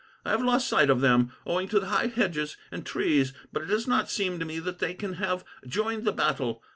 I 0.25 0.31
have 0.31 0.41
lost 0.43 0.67
sight 0.67 0.89
of 0.89 1.01
them, 1.01 1.31
owing 1.45 1.67
to 1.67 1.79
the 1.79 1.85
high 1.89 2.07
hedges 2.07 2.57
and 2.71 2.83
trees, 2.83 3.33
but 3.53 3.61
it 3.61 3.67
does 3.67 3.85
not 3.85 4.09
seem 4.09 4.39
to 4.39 4.45
me 4.45 4.57
that 4.57 4.79
they 4.79 4.95
can 4.95 5.13
have 5.21 5.45
joined 5.67 5.99
in 5.99 6.05
the 6.05 6.11
battle. 6.11 6.63